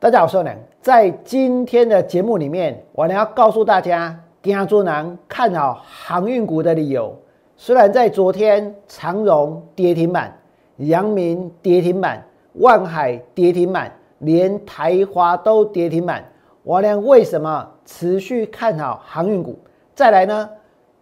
[0.00, 0.56] 大家好，我是王良。
[0.80, 7.12] 在今天的节目里面，我呢要告诉大家，金猪男看好航运股的理由。
[7.56, 10.32] 虽然在昨天长荣跌停板、
[10.76, 16.24] 阳明跌停板、万海跌停板，连台华都跌停板，
[16.62, 19.58] 我呢为什么持续看好航运股？
[19.96, 20.48] 再来呢？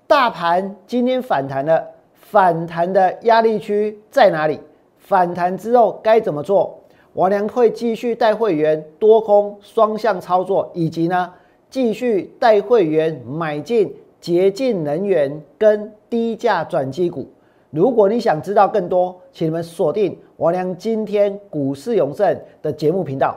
[0.07, 1.85] 大盘今天反弹了，
[2.15, 4.59] 反弹的压力区在哪里？
[4.97, 6.81] 反弹之后该怎么做？
[7.17, 11.33] 王良会继续带会员多空双向操作，以及呢
[11.71, 17.27] 继续带会员买进洁净能源跟低价转机股。
[17.71, 23.35] 如果你想知道更多，请你们锁定王良今天股市永胜的节目频道。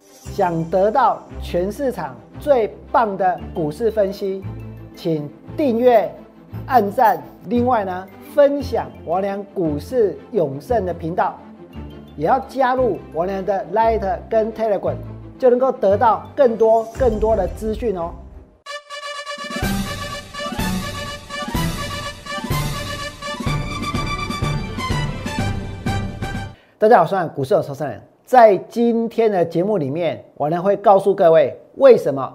[0.00, 4.42] 想得到全市场最棒的股市分析，
[4.96, 6.12] 请订阅、
[6.66, 11.38] 按赞，另外呢分享王良股市永胜的频道。
[12.20, 14.94] 也要加入我俩的 Light 跟 Telegram，
[15.38, 18.10] 就能够得到更多更多的资讯哦。
[26.78, 27.98] 大家好，我是股市有超生人。
[28.26, 32.30] 在今天的节目里面，我呢会告诉各位，为什么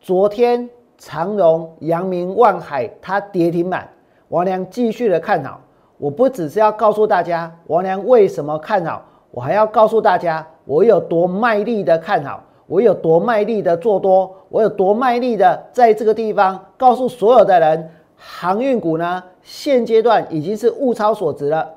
[0.00, 3.88] 昨天长荣、阳明、万海它跌停板，
[4.30, 5.60] 王良继续的看好。
[5.96, 9.04] 我不只是要告诉大家，王良为什么看好。
[9.30, 21.68] 我还要告诉大家，我有多卖力的看好，我有多卖力的做多，我有多卖力的在这个地方告诉所有的人，航运股呢现阶段已经是物超所值了。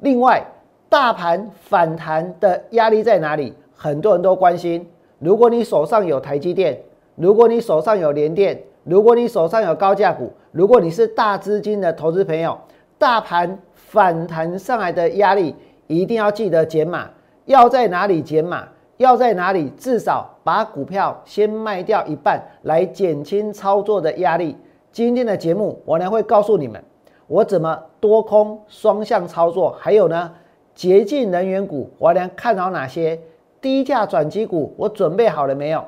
[0.00, 0.46] 另外，
[0.88, 3.54] 大盘反弹的压力在哪里？
[3.74, 4.88] 很多人都关心。
[5.18, 6.78] 如果你手上有台积电，
[7.16, 12.56] 如果你手上有联电，如果你手上有高价股，如果你是大资金的投资朋友，
[12.96, 15.54] 大盘反弹上来的压力。
[15.88, 17.10] 一定要记得减码，
[17.46, 18.68] 要在哪里减码？
[18.98, 19.70] 要在哪里？
[19.70, 24.56] 至少把股票先卖掉一半，来减轻操作的压力。
[24.90, 26.82] 今天的节目，我呢会告诉你们，
[27.28, 29.76] 我怎么多空双向操作。
[29.78, 30.32] 还有呢，
[30.74, 33.18] 洁净能源股，我呢看好哪些
[33.60, 34.74] 低价转机股？
[34.76, 35.84] 我准备好了没有？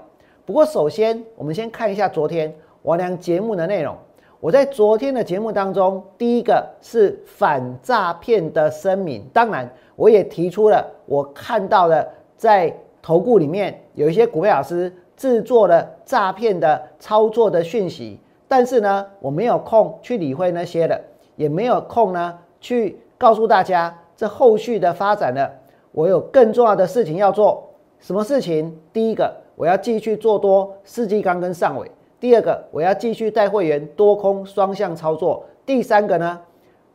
[0.46, 3.96] 不过首先，我们先看一下昨天我俩节目的内容。
[4.38, 9.68] 我在昨天的节目当中，第一个是反诈骗的声明，当然
[10.00, 18.18] 我也提出了我看到了在投顾里面有一些股票老师制作了诈骗的操作的讯息，
[18.48, 20.98] 但是呢，我没有空去理会那些的，
[21.36, 25.52] 也没有空呢去告诉大家这后续的发展了。
[25.92, 27.62] 我有更重要的事情要做，
[27.98, 28.74] 什么事情？
[28.94, 31.90] 第一个，我要继续做多世纪钢跟上尾。
[32.18, 35.44] 第二个，我要继续带会员多空双向操作。
[35.66, 36.40] 第三个呢，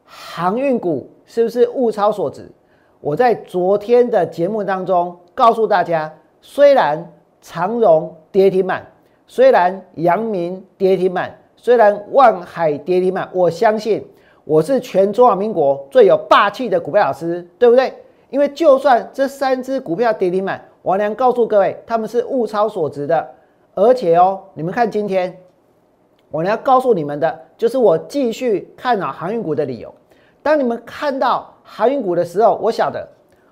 [0.03, 2.49] 航运股是不是物超所值？
[3.05, 6.11] 我在昨天的节目当中告诉大家，
[6.41, 7.07] 虽然
[7.39, 8.83] 长荣跌停板，
[9.27, 14.03] 虽然阳明跌停板，虽然万海跌停板，我相信
[14.43, 17.93] 我是全中华民国最有霸气的股票老师，对不对？
[18.31, 23.29] 因为就算这三只股票跌停板，我能告诉各位，他们是物超所值的。
[23.75, 25.37] 而且哦，你们看今天，
[26.31, 29.93] 我要告诉你们的，就是我继续看好航运股的理由。
[30.45, 33.03] 当你们看到航运股的时候，我晓得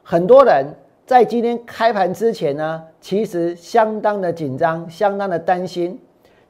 [0.03, 0.63] 很多人
[1.07, 5.99] 在今天开盘之前呢，其实相当的紧张，相当的担心。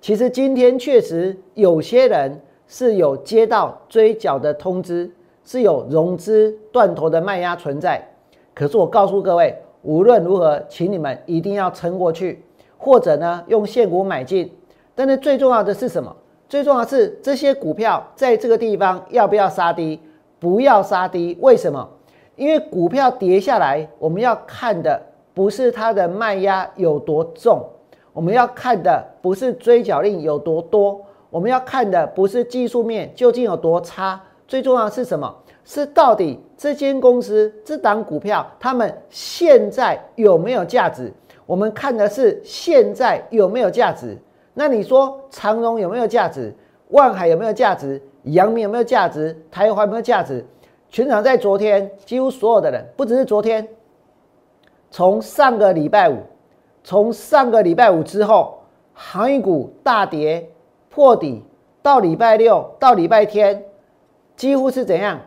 [0.02, 2.38] 其实今天确实有些人
[2.68, 5.10] 是有接到追缴的通知，
[5.46, 8.06] 是有融资断头的卖压存在。
[8.54, 12.44] 可是我告诉各位，无论如何，请你们一定要撑过去。
[12.78, 14.54] 或者呢，用现股买进，
[14.94, 16.14] 但是最重要的是什么？
[16.50, 20.02] 最重要是这些股票在这个地方要不要杀低？
[20.44, 21.90] 不要杀低，为什么？
[22.36, 25.02] 因为股票跌下来，我们要看的
[25.34, 27.66] 不是它的卖压有多重，
[28.12, 31.00] 我们要看的不是追缴令有多多，
[31.30, 35.34] 我们要看的不是技术面究竟有多差，最重要的是什么？
[35.64, 41.10] 是到底这间公司这档股票，他们现在有没有价值？
[41.46, 44.18] 我们看的是现在有没有价值？
[44.54, 46.54] 那你说长荣有没有价值？
[46.90, 48.02] 万海有没有价值？
[48.24, 49.36] 阳明有没有价值？
[49.52, 50.46] 台华有没有价值？
[50.90, 53.68] 全场在昨天几乎所有的人，不只是昨天，
[54.92, 56.18] 从上个礼拜五，
[56.84, 58.60] 从上个礼拜五之后，
[58.94, 60.48] 航运股大跌
[60.90, 61.44] 破底，
[61.82, 63.64] 到礼拜六到礼拜天，
[64.36, 65.20] 几乎是怎样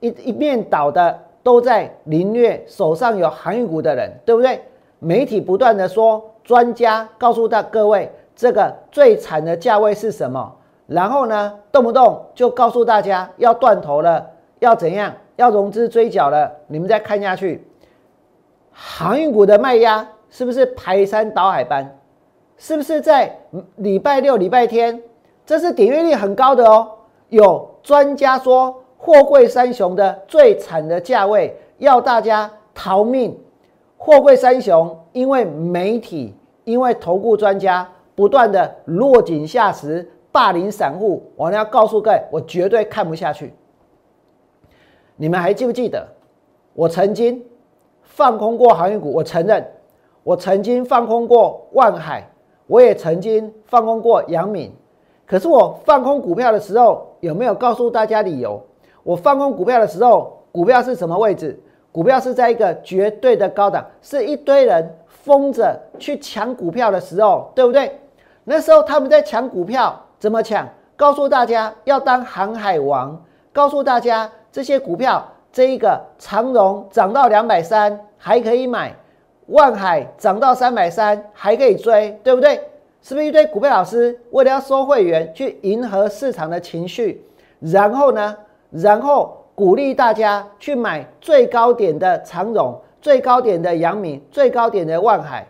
[0.00, 4.60] 一一面倒的都在凌虐手上有航运股的人，对不对？
[4.98, 10.52] 媒体不断的说，专家告诉大各位，这个最惨的价位是什么？
[10.92, 14.26] 然后呢，动不动就告诉大家要断头了，
[14.58, 15.12] 要怎样？
[15.36, 16.52] 要融资追缴了。
[16.66, 17.66] 你们再看下去，
[18.70, 21.98] 航运股的卖压是不是排山倒海般？
[22.58, 23.38] 是不是在
[23.76, 25.02] 礼拜六、礼拜天？
[25.44, 26.88] 这是点阅率很高的哦。
[27.28, 33.36] 有专家说，货柜三雄的最惨的价位要大家逃命。
[33.96, 43.54] 货柜三雄因为媒体、因为投顾专家不断的落井下石、霸凌散户，我要告诉各位，我绝对看不下去。
[45.14, 46.04] 你们还记不记得，
[46.74, 47.44] 我曾经
[48.02, 49.12] 放空过航运股？
[49.12, 49.64] 我承认，
[50.24, 52.26] 我曾经放空过万海。
[52.68, 54.72] 我也曾经放空过杨敏，
[55.26, 58.62] 可是我放空股票的时候有没有告诉大家理由？
[59.02, 61.60] 我放空股票的时候，股票是什么位置？
[61.90, 68.00] 股票是在一个绝对的高档，是一堆人疯着去抢股票的时候，对不对？
[68.44, 70.68] 那时候他们在抢股票，怎么抢？
[70.94, 73.20] 告诉大家要当航海王，
[73.52, 78.94] 告诉大家这些股票，这一个长荣涨到两百三还可以买。
[79.46, 82.54] 万海涨到三百三还可以追，对不对？
[83.02, 87.20] 是不是一堆股票老师为了要收会员去迎合市场的情绪，
[87.58, 88.36] 然后呢，
[88.70, 95.44] 然后鼓励大家去买最高点的长荣、最高点的阳明、最高点的万海？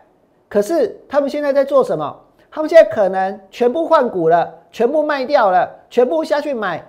[0.49, 2.19] 可是他们现在在做什么？
[2.49, 6.83] 他们现在可能全部换股了，全部卖掉了，全部下去买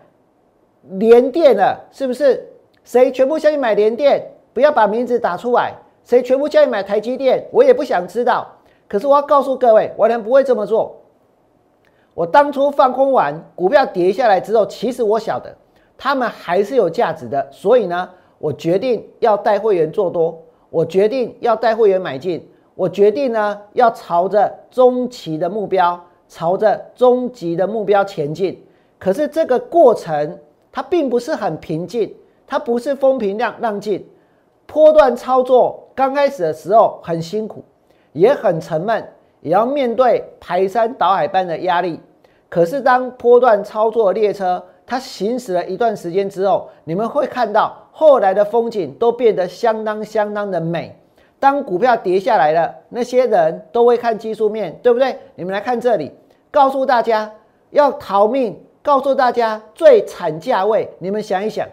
[0.99, 2.49] 联电了，是不是？
[2.83, 4.27] 谁全部下去买联电？
[4.55, 5.75] 不要把名字打出来。
[6.03, 7.47] 谁全部下去买台积电？
[7.53, 8.51] 我也不想知道。
[8.89, 10.97] 可是我要告诉各位，我良不会这么做。
[12.15, 15.55] 我当初放空完股票跌下来之后，其实我晓得
[15.99, 18.09] 他们还是有价值的，所以呢，
[18.39, 25.99] 我决定要带会员做多，我决定要带会员买进，我决定呢要朝着中期的目标，
[26.29, 28.63] 朝着终极的目标前进。
[28.99, 30.39] 可是这个过程
[30.73, 32.15] 它并不是很平静，
[32.47, 34.05] 它不是风平浪浪静。
[34.67, 37.63] 波段操作刚开始的时候很辛苦，
[38.13, 39.07] 也很沉闷，
[39.41, 42.01] 也要面对排山倒海般的压力。
[42.49, 50.99] 可是当波段操作列车它行驶了一段时间之后，你们会看到后来的风景都变得相当相当的美。
[51.45, 55.15] 当股票跌下来了，那些人都会看技术面，对不对？
[55.35, 56.11] 你们来看这里，
[56.51, 57.31] 告诉大家
[57.69, 61.69] 要逃命，告诉大家最惨价位，你们想一想。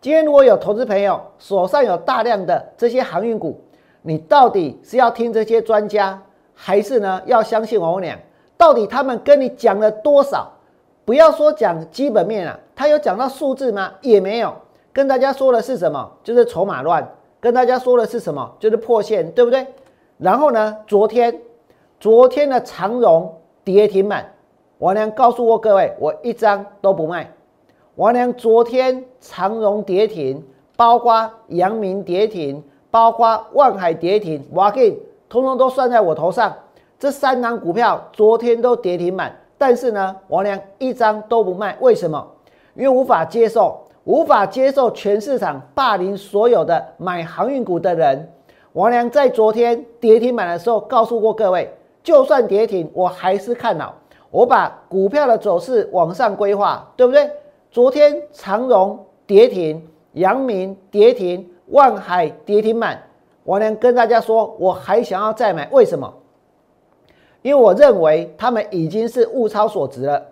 [0.00, 3.60] 今天如果有投资朋友手上有大量的这些航运股，
[4.00, 6.22] 你到底是要听这些专家，
[6.54, 8.16] 还是呢要相信我俩？
[8.56, 10.48] 到底他们跟你讲了多少？
[11.04, 13.92] 不要说讲基本面啊，他有讲到数字吗？
[14.02, 14.54] 也没有。
[14.92, 16.08] 跟大家说的是什么？
[16.22, 17.04] 就是筹码乱。
[17.46, 18.56] 跟大家说的是什么？
[18.58, 19.64] 就是破线，对不对？
[20.18, 21.40] 然后呢，昨天
[22.00, 23.32] 昨天的长荣
[23.62, 24.34] 跌停板，
[24.78, 27.32] 我娘告诉过各位，我一张都不卖。
[27.94, 30.44] 王良昨天长荣跌停，
[30.76, 32.60] 包括阳明跌停，
[32.90, 36.52] 包括万海跌停，我给通通都算在我头上。
[36.98, 41.76] 这三档股票昨天都跌停板，但是呢，王良一张都不卖。
[41.78, 42.26] 为什么？
[42.74, 48.28] 因为无法接受，无法接受全市场霸凌所有的买航运股的人。
[48.72, 51.68] 王良在昨天跌停板的时候告诉过各位，
[52.04, 53.96] 就算跌停，我还是看好。
[54.30, 57.28] 我把股票的走势往上规划，对不对？
[57.72, 63.02] 昨天长荣跌停，阳明跌停，万海跌停板。
[63.42, 66.12] 我能跟大家说，我还想要再买，为什么？
[67.42, 70.22] 因为我认为他们已经是物超所值了。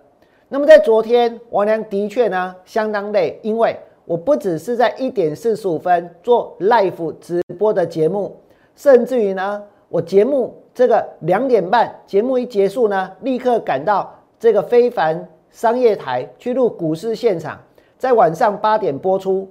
[0.54, 8.36] 那么在昨天，王良的确呢相当累，因为我不只是在一点四十五分做 live 直播的节目，
[8.76, 15.28] 甚至于呢，我节目这个两点半节目一结束呢，立刻赶到这个非凡。
[15.50, 17.60] 商业台去录股市现场，
[17.98, 19.48] 在晚上八点播出。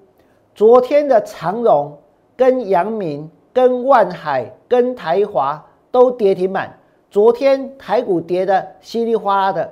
[0.56, 1.98] 昨天的长荣、
[2.38, 6.74] 跟阳明、跟万海、跟台华都跌停板。
[7.10, 9.70] 昨天台股跌的稀里哗啦的，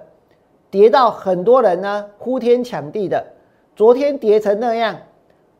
[0.71, 3.23] 跌到很多人呢呼天抢地的。
[3.75, 4.95] 昨天跌成那样，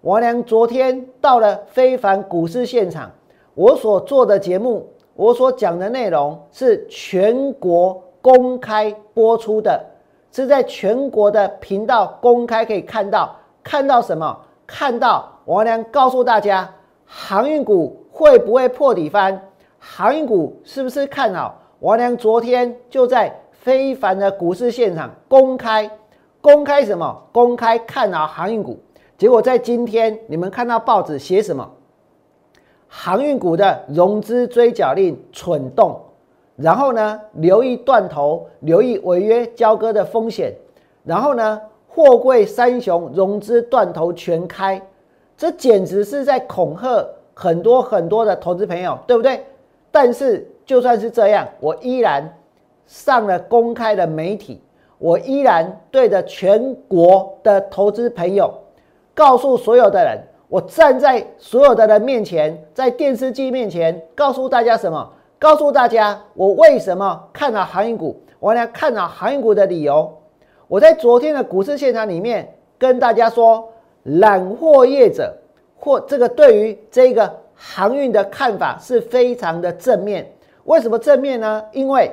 [0.02, 3.12] 王良昨天到了非凡股市现场，
[3.54, 9.80] 我所做的节目，我所讲的内容是全国公开播出的。
[10.34, 14.40] 是在全国的频道公开可以看到，看到什么？
[14.66, 19.42] 看到王良告诉大家，航运股会不会破底翻？
[19.78, 21.60] 航运股是不是看好？
[21.80, 25.88] 王良昨天就在非凡的股市现场公开，
[26.42, 27.24] 公开什么？
[27.32, 28.80] 公开看好航运股。
[29.20, 31.70] 结果在今天，你们看到报纸写什么？
[32.88, 36.02] 航运股的融资追缴令蠢动。
[36.56, 40.56] 然后呢，留意断头，留意违约交割的风险。
[41.04, 44.82] 然后呢，货柜三雄融资断头全开，
[45.38, 49.46] 这简直是在恐吓很多很多的投资朋友，对不对？
[49.92, 52.28] 但是就算是这样，我依然
[52.92, 54.62] 上了公开的媒体，
[54.98, 58.54] 我依然对着全国的投资朋友，
[59.16, 65.10] 告诉所有的人，我站在所有的人面前，在电视机面前，告诉大家什么？
[65.40, 70.12] 告诉大家我为什么看好航运股，我来看好航运股的理由。
[70.68, 73.70] 我在昨天的股市现场里面跟大家说，
[74.04, 75.34] 揽货业者
[75.78, 80.30] 或这个对于这个航运的看法是非常的正面。
[80.66, 81.64] 为什么正面呢？
[81.72, 82.12] 因为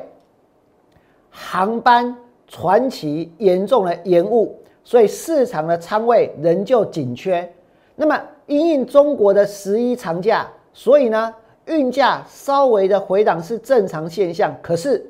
[1.40, 2.14] 航班
[2.48, 7.48] 传奇严重的延误，所以市场的仓位仍旧紧缺。
[7.94, 11.32] 那么因应中国的十一长假，所以呢
[11.66, 14.52] 运价稍微的回档是正常现象。
[14.60, 15.08] 可是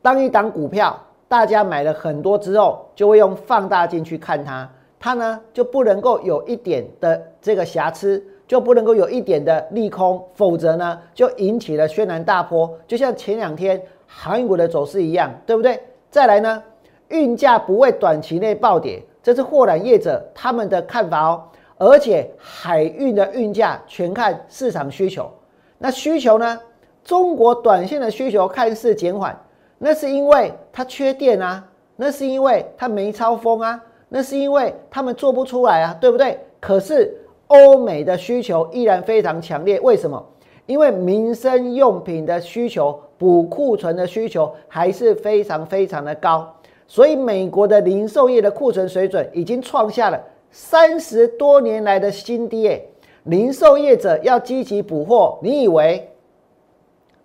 [0.00, 0.98] 当一档股票
[1.28, 4.66] 大家买了很多之后，就会用放大镜去看它，
[4.98, 8.24] 它呢就不能够有一点的这个瑕疵。
[8.50, 13.80] 就不能够有一点的利空，否则呢就引起了轩然大波，就像前两天
[14.12, 15.80] 航运股的走势一样，对不对？
[16.10, 16.60] 再来呢，
[17.08, 21.44] 运价不会短期内暴跌，这是货揽业者他们的看法哦。
[21.78, 25.30] 而且海运的运价全看市场需求，
[25.78, 26.60] 那需求呢？
[27.04, 29.38] 中国短线的需求看似减缓，
[29.78, 31.64] 那是因为它缺电啊，
[31.96, 36.38] 那是因为它没超风啊，那是因为他们做不出来啊，对不对？
[36.58, 37.16] 可是。
[37.52, 40.24] 欧美的需求依然非常强烈，为什么？
[40.66, 46.50] 因为民生用品的需求、补库存的需求还是非常非常的高，
[46.86, 50.18] 所以美国的零售业的库存水准已经创下了
[50.50, 52.66] 三十多年来的新低。
[52.66, 52.80] 哎，
[53.24, 56.10] 零售业者要积极补货，你以为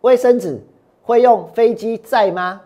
[0.01, 0.61] 卫生纸
[1.01, 2.61] 会用飞机载吗？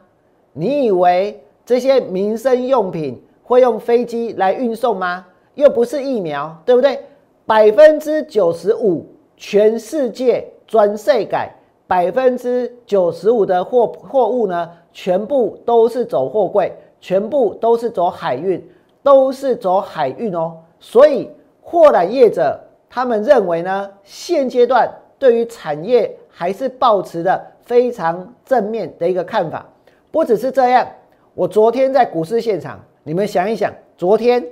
[0.52, 5.24] 你以为这些民生用品会用飞机来运送吗？
[5.54, 7.00] 又不是疫苗，对不对？
[7.46, 9.06] 百分之九十五，
[9.38, 11.54] 全世界转税改，
[11.90, 18.64] 百分之九十五的货货物呢，全部都是走货柜，全部都是走海运，
[19.02, 20.56] 都是走海运哦。
[20.80, 21.32] 所以
[21.64, 29.66] 货揽业者他们认为呢，现阶段对于产业还是保持的非常正面的一个看法。
[30.12, 30.88] 不只是这样，
[31.34, 34.46] 我昨天在股市现场，你们想一想，昨天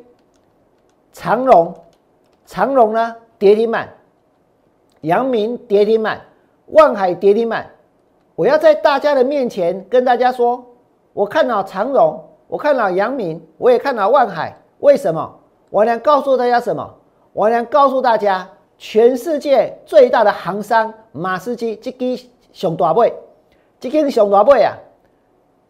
[1.14, 1.72] 长荣。
[2.48, 3.88] 长荣呢跌停板，
[5.02, 6.20] 阳明跌停板，
[6.68, 7.70] 万海跌停板。
[8.36, 10.64] 我要在大家的面前跟大家说，
[11.14, 14.56] 我看好长荣，我看好阳明，我也看好万海。
[14.80, 15.40] 为什么？
[15.70, 16.94] 我能告诉大家什么？
[17.34, 18.48] 我能告诉大家，
[18.78, 23.14] 全世界最大的航商马士基这支上大尾，
[23.80, 24.74] 这支上大尾啊，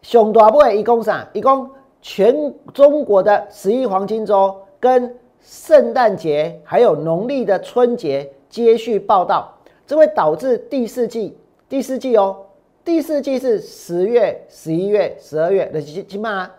[0.02, 1.26] 上大尾一共啥？
[1.32, 1.70] 一共
[2.02, 5.14] 全中国的十一黄金周跟。
[5.40, 9.54] 圣诞节还有农历的春节接续报道，
[9.88, 11.34] 这会导致第四季
[11.66, 12.44] 第四季哦，
[12.84, 16.50] 第四季是十月、十一月、十二月的起码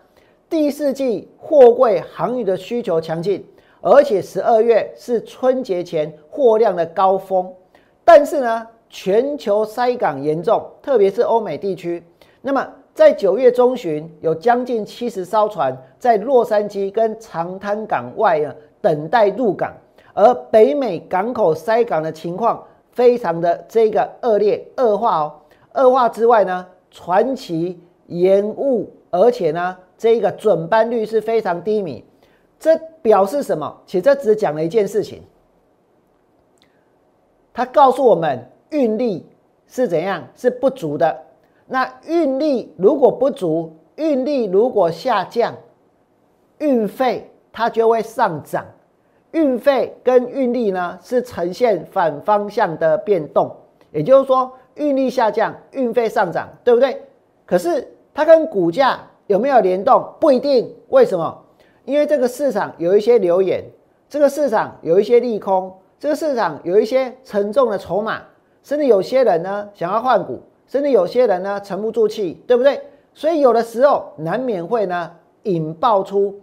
[0.48, 3.46] 第四季货柜航运的需求强劲，
[3.80, 7.48] 而且十二月是春节前货量的高峰。
[8.04, 12.02] 但是呢，全球塞港严重，特别是欧美地区。
[12.40, 18.52] 那么在九月中旬，有将近七十艘船在洛杉矶跟长滩港外啊。
[18.82, 19.72] 等待入港，
[20.14, 25.32] 而北美港口塞港的情况非常的这个恶劣恶化哦。
[25.74, 32.04] 恶化之外呢，传奇延误，而且呢，这个准班率是非常低迷。
[32.58, 33.80] 这表示什么？
[33.86, 35.22] 其实这只讲了一件事情，
[37.52, 39.26] 它告诉我们运力
[39.66, 41.22] 是怎样是不足的。
[41.66, 45.54] 那运力如果不足，运力如果下降，
[46.58, 47.26] 运费。
[47.52, 48.64] 它就会上涨，
[49.32, 53.54] 运费跟运力呢是呈现反方向的变动，
[53.92, 57.02] 也就是说运力下降，运费上涨，对不对？
[57.46, 60.04] 可是它跟股价有没有联动？
[60.20, 60.74] 不一定。
[60.88, 61.44] 为什么？
[61.84, 63.64] 因为这个市场有一些流言，
[64.08, 68.20] 这个市场有一些利空，这个市场有一些沉重的筹码，
[68.62, 72.80] 甚至有些人呢想要换股，甚至有些人呢沉不住气，对不对？
[73.14, 75.10] 所以有的时候难免会呢
[75.44, 76.40] 引爆出。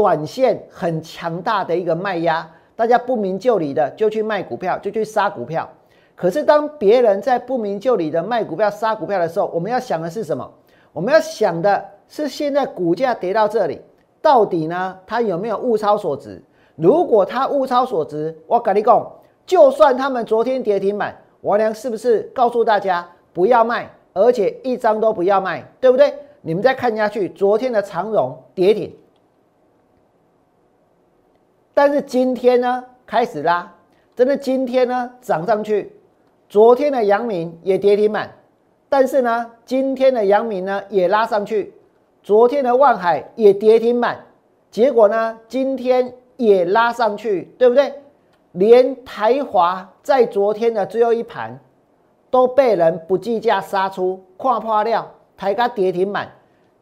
[0.00, 5.68] 短线很强大的一个卖压，大家不明就里的就去卖股票，就去杀股票。
[6.16, 10.50] 可是当别人在不明就里的卖股票、杀股票的时候，我们要想的是什么？
[10.94, 13.78] 我们要想的是现在股价跌到这里，
[14.22, 16.42] 到底呢它有没有物超所值？
[16.76, 19.06] 如果它物超所值，我跟你讲，
[19.44, 26.14] 就算他们昨天跌停板，我良是不是告诉大家不要卖，而且一张都不要卖，对不对？
[26.40, 28.90] 你们再看下去，昨天的长荣跌停。
[31.72, 33.72] 但是今天呢，开始拉，
[34.14, 35.92] 真的今天呢涨上去，
[36.48, 38.30] 昨天的阳明也跌停板，
[38.88, 41.72] 但是呢，今天的阳明呢也拉上去，
[42.22, 44.18] 昨天的万海也跌停板，
[44.70, 47.92] 结果呢，今天也拉上去，对不对？
[48.52, 51.56] 连台华在昨天的最后一盘
[52.30, 56.28] 都被人不计价杀出，跨破料，台嘎跌停板，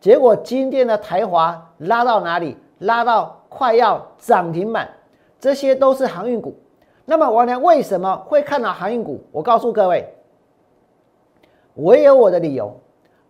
[0.01, 2.57] 结果今天的台华拉到哪里？
[2.79, 4.89] 拉到快要涨停板，
[5.41, 6.55] 这些都是航运股。
[7.05, 9.21] 那么王良为什么会看到航运股？
[9.33, 10.09] 我告诉各位，
[11.75, 12.79] 我也有我的理由，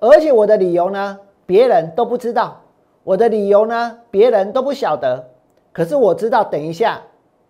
[0.00, 2.60] 而且我的理由呢，别人都不知道，
[3.04, 5.24] 我的理由呢，别人都不晓得。
[5.72, 7.00] 可是我知道，等一下。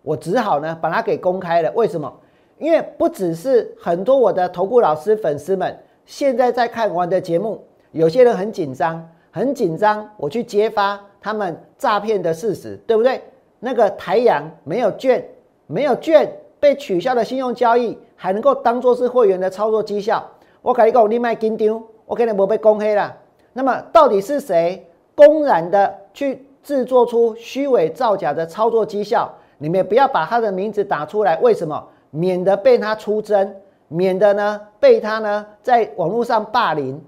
[0.01, 1.69] 我只好呢把它给公开了。
[1.75, 2.11] 为什么？
[2.57, 7.61] 因为不只是很多我的投顾老师粉丝们现在在看我的节目，
[7.91, 10.09] 有些人很紧张，很紧张。
[10.17, 13.21] 我去揭发他们诈骗的事实，对不对？
[13.59, 15.23] 那个台阳没有券，
[15.67, 20.25] 没有券被取消的信用交易，还能够当做是会员的操作绩效。
[20.61, 23.15] 我跟你讲，你卖紧张，我肯定不被公黑了。
[23.53, 29.29] 那么到底是谁公然的去制作出虚伪造假的操作绩效？
[29.57, 31.87] 你们不要把他的名字打出来，为什么？
[32.11, 33.55] 免得被他出征，
[33.87, 36.99] 免得呢被他呢在网络上霸凌。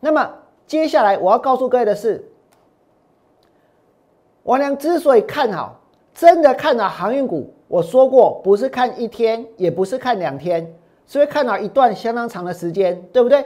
[0.00, 0.28] 那么
[0.70, 2.24] 接下来我要告诉各位的是，
[4.44, 5.80] 王良之所以看好，
[6.14, 10.72] 真的看好航运股，我说过不是看一天，也不是看两天，
[11.08, 13.44] 是会看到一段相当长的时间，对不对？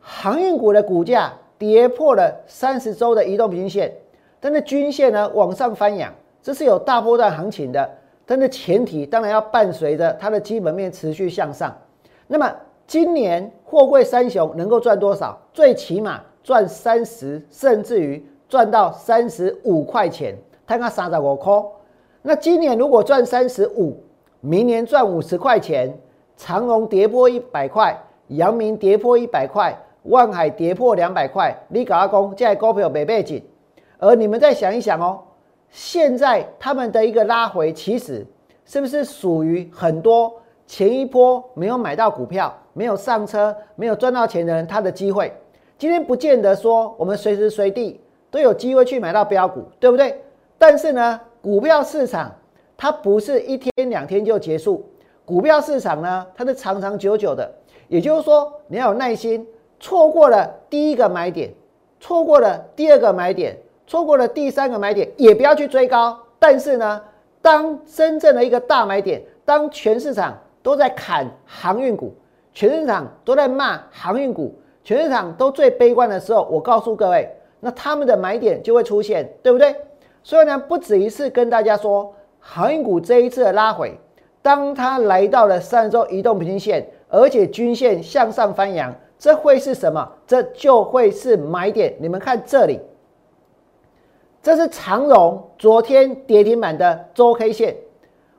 [0.00, 3.94] 航运股的股价跌破了三十周的移动平均线，
[4.40, 6.12] 但是均线呢往上翻扬。
[6.42, 7.88] 这是有大波段行情的，
[8.26, 11.72] 但是前提当然要伴随着它的基本面持续向上。
[12.26, 12.52] 那么
[12.88, 15.36] 今年货柜三雄能够赚多少？
[15.52, 20.36] 最起码赚三十，甚至于赚到三十五块钱。
[20.64, 21.52] 看看三十五块。
[22.22, 24.00] 那今年如果赚三十五，
[24.40, 25.92] 明年赚五十块钱。
[26.36, 27.96] 长隆跌破一百块，
[28.28, 31.56] 阳明跌破一百块，万海跌破两百块。
[31.68, 33.42] 你搞阿公在股票没背景，
[33.98, 35.20] 而你们再想一想哦。
[35.70, 38.26] 现在他们的一个拉回，其实
[38.64, 40.32] 是不是属于很多
[40.66, 45.32] 前一波没有买到股票、没有上车、没有赚到钱的人他的机会？
[45.78, 48.00] 今天不见得说我们随时随地
[48.30, 50.22] 都有机会去买到标股，对不对？
[50.58, 52.34] 但是呢，股票市场
[52.76, 54.84] 它不是一天两天就结束，
[55.24, 57.50] 股票市场呢，它是长长久久的。
[57.88, 59.46] 也就是说，你要有耐心，
[59.78, 61.52] 错过了第一个买点，
[62.00, 63.56] 错过了第二个买点。
[63.86, 66.18] 错过了第三个买点，也不要去追高。
[66.38, 67.02] 但是呢，
[67.42, 72.14] 当真正的一个大买点，当全市场都在砍航运股，
[72.54, 79.76] 全市场都在骂航运股，全市场都最悲观的时候，我告诉各位，那他们的买点就会出现，对不对？
[80.22, 83.94] 所以呢，不止一次跟大家说，航运股这一次的拉回，
[84.40, 90.10] 当它来到了三周移动平均线，而且均线向上翻扬，这会是什么？
[90.26, 91.94] 这就会是买点。
[92.00, 92.80] 你们看这里。
[94.42, 97.76] 这是长荣昨天跌停板的周 K 线，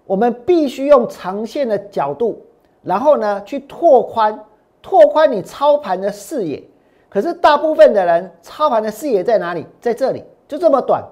[0.05, 2.41] 我们必须用长线的角度，
[2.83, 4.39] 然后呢去拓宽
[4.81, 6.63] 拓宽你操盘的视野。
[7.09, 9.65] 可是大部分的人操盘的视野在哪里？
[9.79, 11.03] 在这里，就这么短，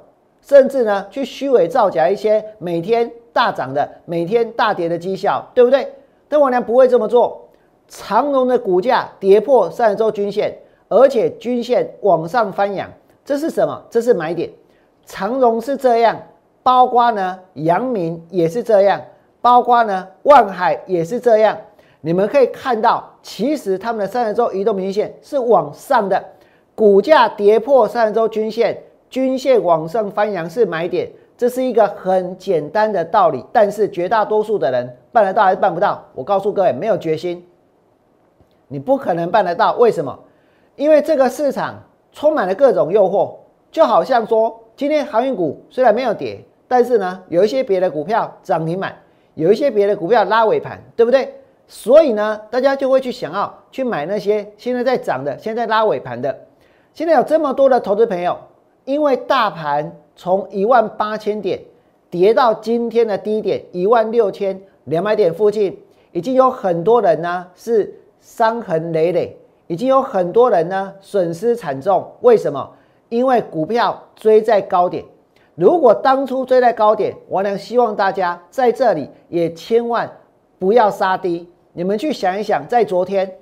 [0.41, 5.91] 甚至呢去虚伪造假一些每天大涨的、每天大跌的绩效，对不对？
[6.27, 7.47] 但我娘不会这么做。
[7.87, 12.89] 长荣的股价跌破三十周均线，而且均线往上翻扬，
[13.23, 13.81] 这是什么？
[13.89, 14.49] 这是买点。
[15.05, 16.17] 长荣是这样，
[16.63, 19.01] 包括呢，阳明也是这样，
[19.41, 21.57] 包括呢，万海也是这样。
[21.99, 26.23] 你们可以看到，其实他们的三十周移动平均线是往上的，
[26.73, 33.45] 股价跌破三十周均线，均线往上翻扬是买点，这是一个很简单的道理。
[33.51, 36.01] 但是绝大多数的人办得到还是办不到？
[36.15, 37.45] 我告诉各位，没有决心，
[38.69, 39.75] 你不可能办得到。
[39.75, 40.17] 为什么？
[40.77, 43.35] 因为这个市场充满了各种诱惑，
[43.69, 44.61] 就好像说。
[44.75, 46.43] 今天航运股虽然没有跌，
[46.75, 48.97] 但是呢，有一些别的股票涨停板，
[49.35, 51.31] 有一些别的股票拉尾盘，对不对？
[51.67, 56.35] 所以呢，大家就会去想要去买那些现在在涨的、现在拉尾盘的。
[56.91, 58.35] 现在有这么多的投资朋友，
[58.85, 61.61] 因为大盘从一万八千点
[62.09, 65.79] 跌到今天的低点一万六千两百点附近，
[66.11, 72.11] 已经有很多人呢是伤痕累累，已经有很多人呢损失惨重。
[72.21, 72.67] 为什么？
[73.09, 75.05] 因为股票追在高点，
[75.55, 80.09] 如果当初追在高点，我呢希望大家在这里也千万
[80.57, 81.47] 不要杀低。
[81.73, 83.37] 你们去想一想，在昨天，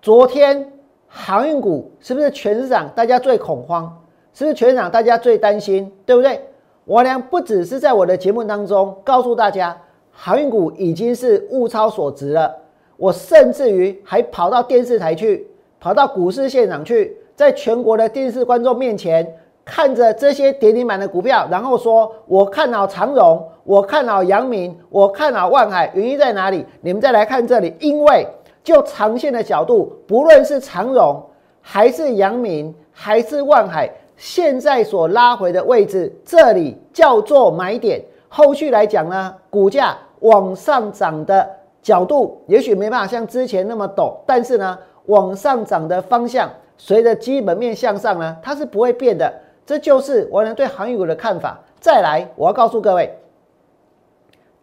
[0.00, 0.72] 昨天
[1.06, 4.02] 航运股是不是全市场大家最恐慌？
[4.32, 5.90] 是不是全市场大家最担心？
[6.06, 6.40] 对不对？
[6.84, 9.76] 我呢不只是在我的节目当中告诉大家，
[10.10, 12.54] 航运股已经是物超所值了。
[12.96, 15.46] 我甚至于还跑到电视台去，
[15.78, 19.36] 跑到股市现场去，在全国的电视观众面前
[19.70, 25.90] 看着这些跌停板的股票，然后说我看好长荣，我看好阳明，我看好万海。
[25.94, 26.64] 原因在哪里？
[26.80, 28.26] 你们再来看这里，因为
[28.64, 31.22] 就长线的角度，不论是长荣
[31.60, 38.02] 还是阳明还是万海，现在所拉回的位置，这里叫做买点。
[38.26, 41.46] 后续来讲呢，股价往上涨的。
[41.80, 49.32] 角度也许没办法像之前那么陡，但是呢，往上涨的方向随着基本面向上呢，它是不会变的。
[49.68, 51.60] 这就是我能对航运股的看法。
[51.78, 53.14] 再来，我要告诉各位，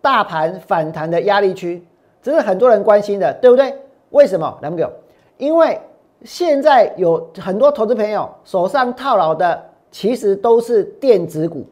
[0.02, 1.86] 大盘反弹的压力区，
[2.24, 3.72] 这是很多人关心的，对不对？
[4.10, 4.58] 为什么？
[4.64, 4.92] 两个，
[5.38, 5.80] 因为
[6.24, 11.64] 现在有很多投资朋友手上套牢的，其实都是电子股，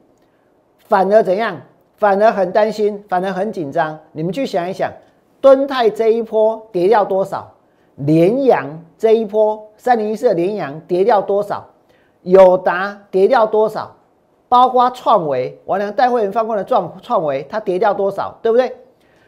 [0.85, 1.59] 反而怎样？
[1.97, 3.97] 反而很担心，反而很紧张。
[4.11, 4.93] 你们去想一想。
[5.41, 7.51] 敦泰这一波跌掉多少？
[7.95, 11.67] 联阳这一波三零一四的联阳跌掉多少？
[12.23, 13.95] 友达跌掉多少？
[14.49, 18.37] 包括创维，我俩带会员放过的创创维，它跌掉多少？
[18.41, 18.75] 对不对？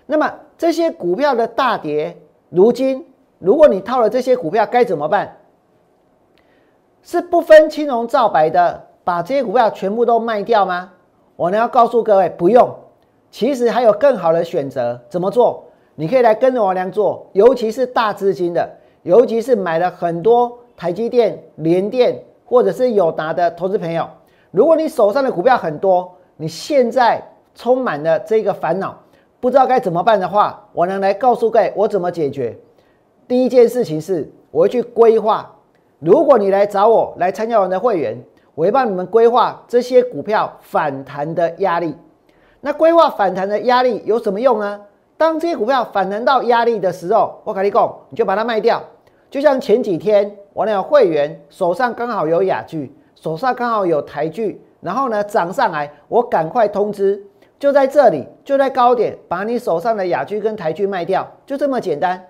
[0.06, 2.16] 那么这些股票的大跌，
[2.50, 3.06] 如今
[3.40, 5.36] 如果你套了这些股票，该怎么办？
[7.02, 10.92] 是不分青红皂白的把这些股票全部都卖掉吗？
[11.36, 12.74] 我呢要告诉各位，不用。
[13.32, 15.64] 其实还有更好的选择，怎么做？
[15.96, 18.70] 你可以来跟着王良做，尤其是大资金的，
[19.04, 24.08] 尤其是买了很多台积电、联电或者是友达的投资朋友。
[24.52, 27.22] 如果你手上的股票很多，你现在
[27.54, 28.98] 充满了这个烦恼，
[29.40, 32.58] 不知道该怎么办的话，我能来告诉各位我怎么解决。
[33.28, 35.52] 第一件事情是，我会去规划。
[36.00, 38.18] 如果你来找我来参加我的会员，
[38.54, 41.96] 我会帮你们规划这些股票反弹的压力。
[42.62, 44.82] 那规划反弹的压力有什么用呢？
[45.18, 48.84] 当这些股票反弹到压力的时候，我跟你讲，你就把它卖掉。
[49.30, 57.22] 就像前几天我那个会员手上刚好有雅聚，手上刚好有台剧，然后呢涨上来，我赶快通知，
[57.60, 62.26] 就在这里，就在高点，把你手上的雅聚跟台剧卖掉，就这么简单。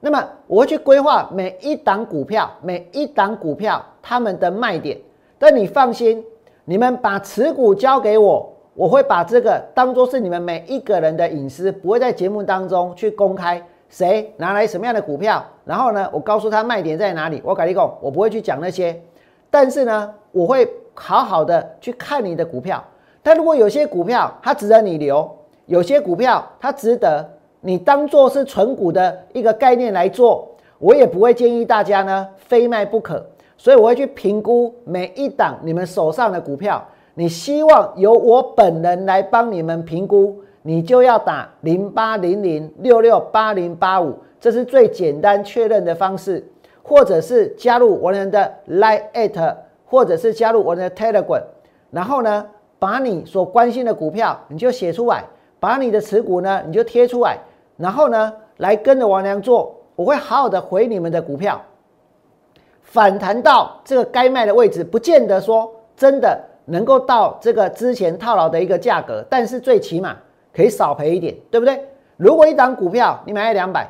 [0.00, 4.98] 那么我会去规划每一档股票，每一档股票他们的卖点。
[5.38, 6.24] 但你放心，
[6.64, 8.52] 你们把持股交给我。
[8.74, 15.44] 我会把这个当做是你们每一个人的隐私，不会在节目当中去公开谁拿来什么样的股票。
[15.64, 17.42] 然后呢，我告诉他卖点在哪里。
[17.44, 19.00] 我改立讲，我不会去讲那些，
[19.50, 22.82] 但是呢，我会好好的去看你的股票。
[23.22, 25.30] 但如果有些股票它值得你留，
[25.66, 27.28] 有些股票它值得
[27.60, 30.48] 你当做是纯股的一个概念来做，
[30.78, 33.24] 我也不会建议大家呢非卖不可。
[33.56, 36.82] 所以我会去评估每一档你们手上的股票。
[37.14, 46.46] 你希望由我本人来帮你们评估，你就要打零八零零六六八零八五，这是最简单确认的方式，
[46.82, 51.42] 或者是加入我们的 Line at，或者是加入我们的 Telegram，
[51.90, 52.46] 然后呢，
[52.78, 55.24] 把你所关心的股票你就写出来，
[55.58, 57.38] 把你的持股呢你就贴出来，
[57.76, 61.60] 然后呢来跟着王良做，我会好好的回你们的股票，
[62.82, 66.38] 反弹到这个该卖的位置，不见得说真的。
[66.70, 70.14] 能够到这个之前套牢的一个价格，但是最起码
[70.54, 71.82] 可以少赔一点，对不对？
[72.16, 73.88] 如果一档股票你买了两百，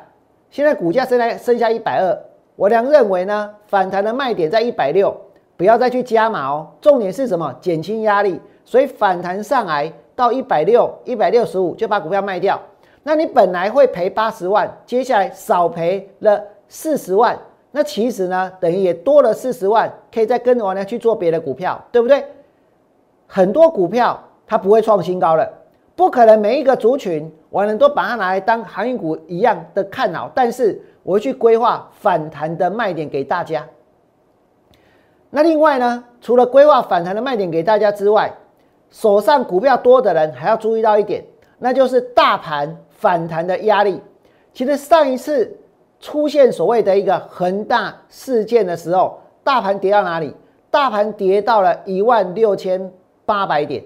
[0.49, 2.17] 现在股价剩来剩下一百二，
[2.55, 5.15] 我俩认为呢，反弹的卖点在一百六，
[5.57, 6.67] 不要再去加码哦。
[6.79, 7.53] 重点是什么？
[7.59, 12.59] 减轻压力，所以反弹上来到一百六、一百六十五就把股票卖掉。
[13.01, 17.35] 那你本来会赔八十万，接下来少赔了四十万，
[17.71, 22.23] 那其实呢，等于也多了四十万，可以再跟着我呢去做别的股票，对不对？
[23.25, 25.49] 很多股票它不会创新高了，
[25.99, 33.67] 不可能每一个族群我能都把它拿来当航运股一样的看好，但是我会去规划反弹的卖点给大家。
[35.29, 38.33] 那另外呢，除了规划反弹的卖点给大家之外，
[38.89, 41.21] 手上股票多的人还要注意到一点，
[41.57, 44.01] 那就是大盘反弹的压力。
[44.53, 45.53] 其实上一次
[45.99, 50.33] 出现所谓的一个恒大事件的时候，大盘跌到哪里？
[50.71, 52.89] 大盘跌到了一万六千。
[53.25, 53.83] 八百点，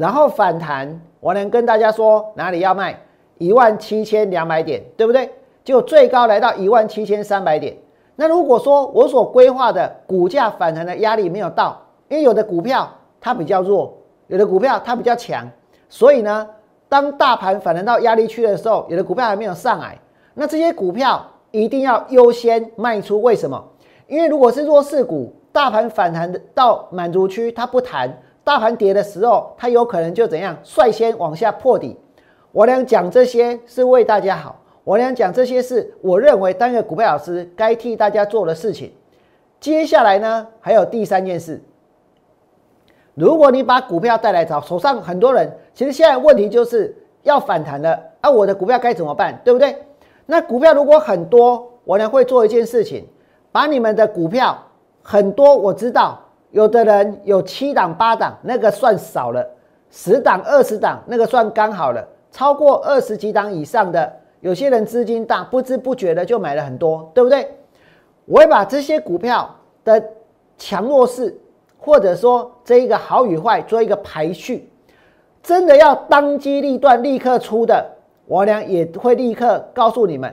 [0.00, 2.98] 然后反弹，我能跟大家说哪里要卖？
[3.36, 5.30] 一万七千两百点，对不对？
[5.62, 7.76] 就最高来到一万七千三百点。
[8.16, 13.94] 那如果说我所规划的股价反弹的压力没有到，因为有的股票它比较弱，
[14.28, 15.46] 有的股票它比较强，
[15.90, 16.48] 所以呢，
[16.88, 19.98] 当大盘反弹到压力区的时候，有的股票还没有上来，
[20.32, 23.20] 那这些股票一定要优先卖出。
[23.20, 23.62] 为什么？
[24.06, 28.10] 因为如果是弱势股，大盘反弹到满足区，它不弹。
[28.42, 31.96] 大盘跌的时候，它有可能就怎样率先往下破底，
[32.52, 38.92] 我俩讲这些是为大家好，我俩讲这些是我认为当个股票老师该替大家做的事情。
[39.60, 41.62] 接下来呢，还有第三件事。
[43.14, 48.30] 如果你把股票带来找手上很多人，其实现在问题就是要反弹了啊！
[48.30, 49.38] 我的股票该怎么办？
[49.44, 49.76] 对不对？
[50.24, 53.06] 那股票如果很多，我呢会做一件事情，
[53.52, 54.56] 把你们的股票
[55.02, 56.18] 很多，我知道
[56.50, 59.42] 有的人有七档八档，那个算少了；
[59.90, 62.06] 十档二十档，那个算刚好了。
[62.30, 67.48] 超过二十几档以上的，有些人资金大，不知不觉的就买了很多，对不对？
[68.24, 70.02] 我会把这些股票的
[70.58, 71.36] 强弱势。
[71.82, 74.70] 或者说这一个好与坏做一个排序，
[75.42, 77.82] 真的要当机立断立刻出的，
[78.26, 80.30] 我俩也会立刻告诉你们。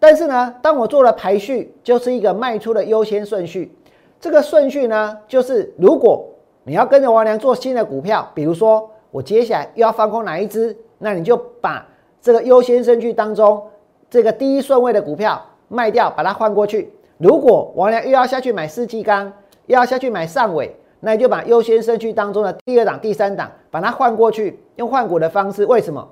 [0.00, 3.72] 但是呢，当我做了排序，就是一个卖出的优先顺序。
[4.20, 6.28] 这个顺序呢，就是如果
[6.64, 11.86] 你要跟着王良做新的股票，比如说我接下来又要放空哪一只，那你就把
[12.20, 13.62] 这个优先顺序当中
[14.10, 16.92] 这个第一顺位的股票卖掉，把它换过去。
[17.16, 19.32] 如果王良又要下去买世纪钢，
[19.66, 20.74] 又要下去买上尾。
[21.00, 25.64] 那你就把优先顺序当中的第二档、第三档，把它换过去，用换股的方式。
[25.64, 26.08] 为什么？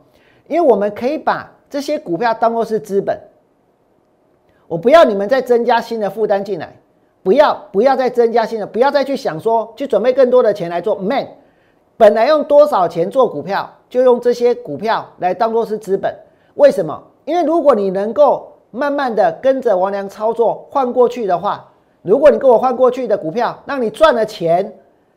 [0.47, 3.19] 因为我们可以把这些股票当做是资本。
[4.69, 6.77] 我不要你们再增加新的负担进来，
[7.27, 10.95] 不要不要再增加新的，不要再去想说去准备更多的钱来做。
[10.95, 11.27] Man，
[11.97, 16.15] 本来用多少钱做股票，就用这些股票来当做是资本。
[16.55, 17.03] 为什么？
[17.25, 21.69] 因为如果你能够慢慢的跟着王良操作换过去的话。
[22.03, 24.73] 如果你跟我换过去的股票，让你赚了钱，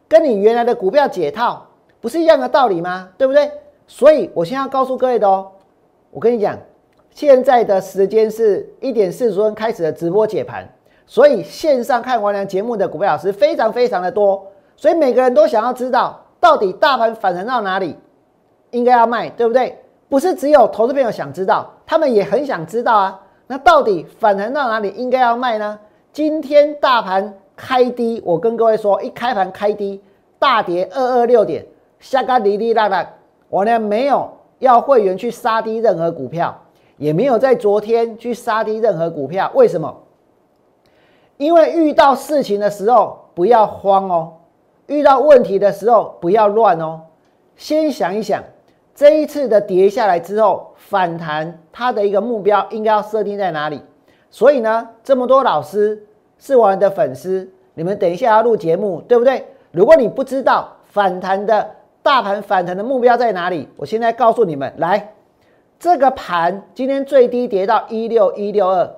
[0.08, 1.64] 跟你原来的股票解套，
[2.02, 3.08] 不是一样的道理吗？
[3.20, 3.52] 对不对？
[3.86, 5.52] 所以我先要告诉各位的哦，
[6.10, 6.58] 我跟你讲，
[7.12, 10.68] 现在的时间是一点四十分开始的直播解盘，
[11.10, 14.46] 所以线上看完了节目的股票老师非常非常的多，
[14.78, 17.98] 所以每个人都想要知道，到底大盘反弹到哪里，
[18.70, 19.76] 应该要卖，对不对？
[20.08, 23.20] 不是只有投资朋友想知道，他们也很想知道啊。
[23.48, 25.80] 那到底反弹到哪里应该要卖呢？
[26.14, 30.00] 今天大盘开低，我跟各位说，一开盘开低，
[30.38, 31.66] 大跌二二六点，
[32.00, 33.10] 下个哩哩啦啦。
[33.50, 36.56] 我呢没有要会员去杀低任何股票，
[36.98, 39.52] 也没有在昨天去杀低任何股票。
[39.56, 39.92] 为什么？
[41.40, 44.34] 因为遇到事情的时候不要慌哦，
[44.88, 47.00] 遇到问题的时候不要乱哦。
[47.56, 48.44] 先想一想，
[48.94, 53.82] 这一次的跌下来之后反弹，它的一个目标应该要设定在哪里？
[54.30, 56.06] 所以呢，这么多老师
[56.38, 59.46] 是我们的粉丝，你们等一下要录节目，对不对？
[59.72, 61.72] 如果你不知道反弹的
[62.04, 65.14] 大盘反弹的目标在哪里，我现在告诉你们，来，
[65.80, 68.90] 这个盘今天最低跌到一六一六二，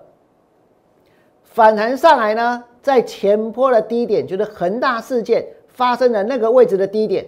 [1.51, 7.25] 反弹上来呢，在前坡的低点，就是恒大事件发生的那个位置的低点，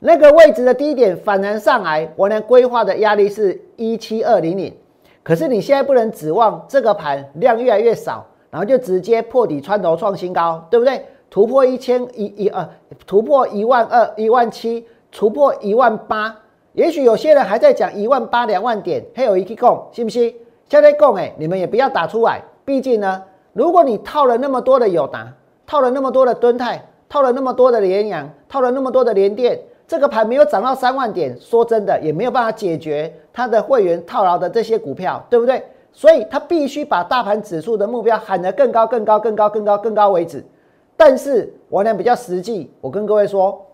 [0.00, 4.74] 那个位置的低点反弹上来，我呢规划的压力是一七二零零。
[5.22, 11.06] 可是你现在不能指望这个盘量越来越少，然后就直接破底穿头创新高，对不对？
[11.30, 12.68] 突破一千一一二，
[13.06, 16.36] 突破一万二、一万七，突破一万八。
[16.72, 20.34] 也许有些人还在讲一万八、两万点，还有一个供，信不信？
[20.68, 22.42] 现在供哎，你们也不要打出来。
[22.64, 25.32] 毕竟呢，如果你套了那么多的友达，
[25.66, 29.60] 套了那么多的敦泰，套了那么多的联阳，套了那么多的联电。
[29.86, 35.62] 这个盘没有涨到三万点，说真的也没有办法解决他的会员套牢的这些股票，对不对？
[35.92, 40.42] 所以他必须把大盘指数的目标喊得更高、更高、更高、更高、更高为止。
[40.96, 43.66] 但是我呢比较实际，我跟各位说，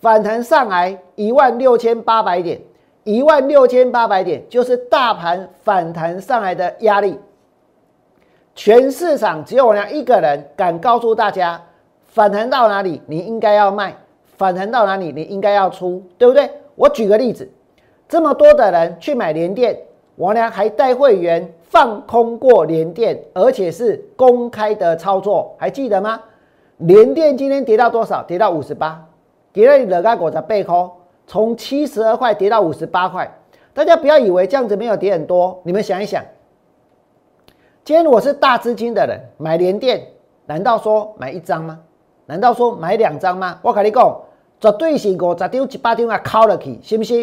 [0.00, 2.60] 反弹上来一万六千八百点，
[3.04, 7.18] 一万六千八百点就是大盘反弹上来的压力。
[8.58, 11.62] 全市场只有我娘一个人敢告诉大家，
[12.08, 13.94] 反弹到哪里你应该要卖。
[14.36, 16.50] 反弹到哪里，你应该要出，对不对？
[16.74, 17.48] 我举个例子，
[18.08, 19.78] 这么多的人去买联电，
[20.16, 26.20] 我娘还带会员放空过联电，而且是公开的操作，还记得吗？
[26.78, 28.24] 联电今天跌到多少？
[28.24, 29.00] 跌到五十八，
[29.52, 30.90] 跌了两个股的背空，
[31.28, 33.32] 从七十二块跌到五十八块。
[33.72, 36.24] 大家不要以为这样子没有跌很多，你们想一想，
[37.88, 40.06] 今天我是大资金的人买联电，
[40.44, 41.78] 难道说买一张吗？
[42.26, 43.58] 难道说买两张吗？
[43.62, 44.20] 我跟你讲。
[44.60, 47.14] 绝对是五十张、一百张啊，敲了去，是不是？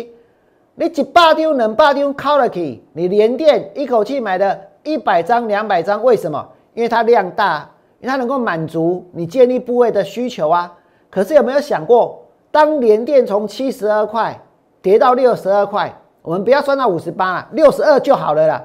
[0.73, 6.43] 你一百张、两百张敲了去，你连电一口气买了一百张、两百张，为什么？
[6.73, 10.75] 因为它量大，因为它能够满足你建立部位的需求啊。
[11.11, 14.35] 可是有没有想过，当连电从七十二块
[14.81, 18.63] 跌到六十二块，我们不要算到五十八了，六十二就好了啦。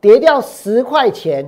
[0.00, 1.44] 跌掉十块钱，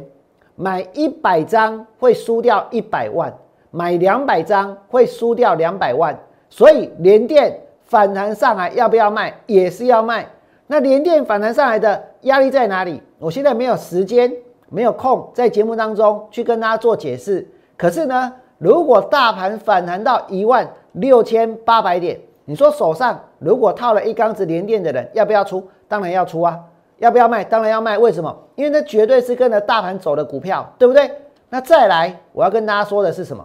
[0.56, 3.32] 买一百张会输掉一百万，
[3.70, 6.18] 买两百张会输掉两百万。
[6.48, 9.32] 所以连电反弹上来要不要卖？
[9.46, 10.26] 也是要卖。
[10.66, 13.00] 那连电反弹上来的压力在哪里？
[13.18, 14.32] 我现在没有时间，
[14.68, 17.46] 没有空在节目当中去跟大家做解释。
[17.76, 25.66] 可是呢，如果大盘反弹到一万六千八百点，你说手上如果套了一缸子连电的人，要不要出？
[25.86, 26.58] 当然要出啊！
[27.00, 27.42] 要不要卖？
[27.42, 27.98] 当然要卖。
[27.98, 28.34] 为什么？
[28.54, 31.10] 因为那绝对是跟着大盘走的股票，对不对？
[31.48, 33.44] 那再来，我要跟大家说的是什么？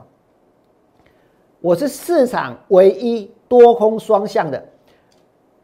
[1.62, 4.62] 我是市场唯一多空双向的。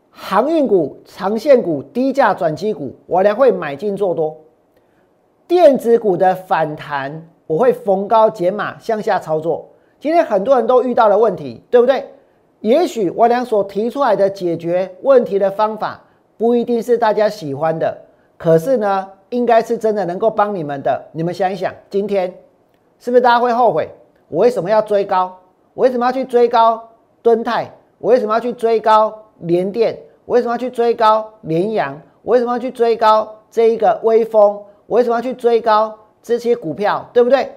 [0.09, 4.35] 航运股、长线股、低价转机股，我俩会买进做多；
[5.47, 9.69] 电子股的反弹，我会逢高减码向下操作。
[9.99, 12.09] 今天很多人都遇到了问题，对不对？
[12.61, 16.01] 也许我俩所提出来的解决问题的方法，
[16.41, 17.95] 不一定是大家喜欢的，
[18.35, 20.99] 可是呢，应该是真的能够帮你们的。
[21.11, 22.33] 你们想一想，今天
[22.97, 23.87] 是不是大家会后悔？
[24.27, 25.37] 我为什么要追高？
[25.75, 26.89] 我为什么要去追高
[27.21, 27.69] 敦泰？
[27.99, 29.15] 我为什么要去追高？
[29.41, 32.01] 联电，我为什么要去追高联阳？
[32.23, 34.63] 我为什么要去追高这一个微风？
[34.87, 37.07] 我为什么要去追高这些股票？
[37.13, 37.51] 对不对？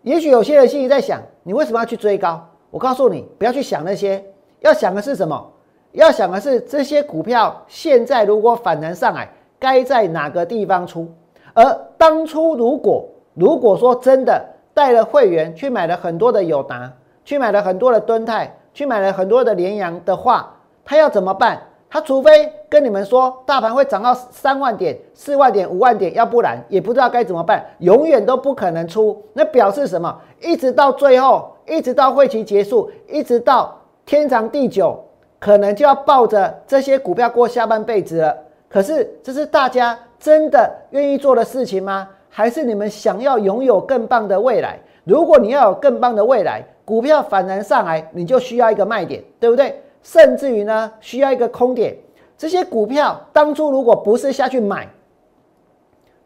[0.00, 2.42] 也许有些人心里在想，你为什么要去追高？
[2.70, 4.24] 我告诉你，不要去想那些，
[4.60, 5.51] 要想的是什么？
[5.92, 9.28] 要想的是这些股票现在如果反弹上来，
[9.58, 11.08] 该在哪个地方出？
[11.54, 11.64] 而
[11.96, 16.92] 当初如果如果说真的带了会员去买了很多的友达，
[17.24, 18.52] 去买了很多的敦泰。
[18.74, 20.50] 去买了很多的联阳的话，
[20.82, 21.60] 他要怎么办？
[21.90, 29.22] 他除非跟你们说大盘会涨到三万点、四万点、五万点，要不然也不知道该怎么办，永远都不可能出。
[29.34, 30.18] 那表示什么？
[30.40, 34.98] 一直到最后，一直到会期结束，一直到天长地久，
[35.42, 38.38] 可能就要抱着这些股票过下半辈子了。
[38.68, 42.08] 可是，这是大家真的愿意做的事情吗？
[42.30, 44.78] 还是你们想要拥有更棒的未来？
[45.02, 49.82] 如果你要有更棒的未来，股票反弹上来，你就需要一个卖点，对不对？
[50.04, 51.96] 甚至于呢，需要一个空点。
[52.38, 54.88] 这些股票当初如果不是下去买，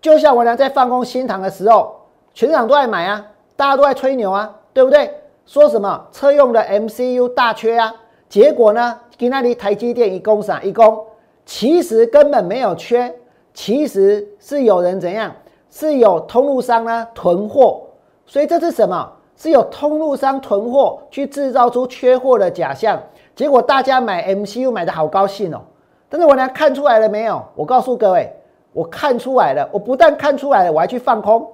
[0.03, 1.97] 就像我俩在放空新塘的时候，
[2.35, 3.25] 全场都在买啊，
[3.57, 5.11] 大家都在吹牛啊，对不对？
[5.47, 7.95] 说什么车用的 MCU 大缺啊？
[8.29, 11.05] 结果呢，给那里台积电一攻上一攻，
[11.45, 13.15] 其实根本没有缺，
[13.55, 15.33] 其实是有人怎样？
[15.71, 17.83] 是有通路商呢囤货，
[18.25, 19.13] 所以这是什么？
[19.37, 22.99] 是有通路商囤货去制造出缺货的假象，
[23.35, 25.61] 结果大家买 MCU 买的好高兴哦。
[26.09, 27.43] 但是我呢看出来了没有？
[27.55, 28.33] 我告诉各位，
[28.73, 29.69] 我看出来了。
[29.71, 31.47] 我不但看出来了，我还去放空，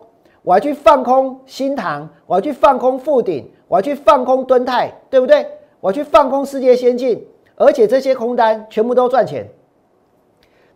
[0.42, 5.44] 我还去放空新塘，我还去放空富鼎，我还去放空敦泰，对不对？
[5.82, 9.44] 我去放空世界先进，而且这些空单全部都赚钱。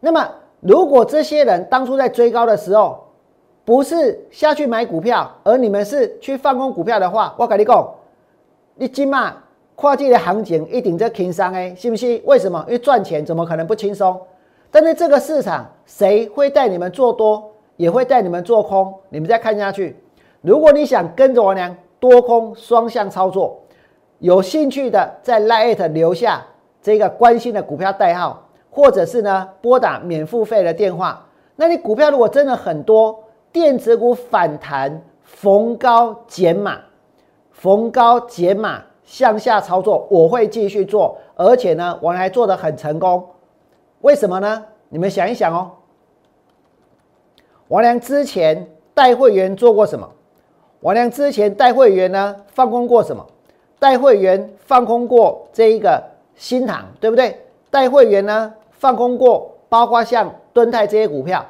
[0.01, 3.05] 那么，如果这些人当初在追高的时候，
[3.65, 7.95] 不是下去买股票，而你们是去放空股票的话，我跟你讲，
[8.75, 9.37] 你今嘛
[9.77, 12.21] 跨界的行情一定在轻松哎，信不信？
[12.25, 12.65] 为什么？
[12.67, 14.21] 因为赚钱怎么可能不轻松？
[14.73, 18.93] 但是这个市场谁会带你们做多，也会带你们做空？
[19.11, 19.95] 你们再看下去。
[20.41, 23.61] 如果你想跟着我娘多空双向操作，
[24.19, 26.45] 有兴趣的在 Lite 留下
[26.83, 31.27] 这个关心的股票代号，或者是呢拨打免付费的电话。
[31.57, 33.23] 那你股票如果真的很多。
[33.53, 36.79] 电子股反弹，逢高减码，
[37.51, 43.27] 逢高减码向下操作，我会继续做，而且呢，我还做得很成功。
[44.03, 44.63] 为什么呢？
[44.91, 45.71] 你们想一想哦。
[47.69, 50.07] 王良之前带会员做过什么？
[50.81, 53.27] 王良之前带会员呢放空过什么？
[53.79, 56.03] 带会员放空过这一个
[56.35, 57.41] 新塘，对不对？
[57.71, 61.45] 带会员呢放空过，包括像敦泰这些股票。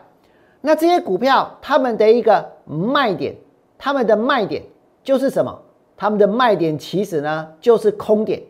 [0.61, 3.35] 那这些股票，他们的一个卖点，
[3.79, 4.62] 他们的卖点
[5.05, 5.57] 就是什么？
[5.97, 8.43] 他们的卖点其实呢就是空点，